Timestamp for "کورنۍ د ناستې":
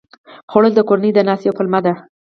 0.87-1.45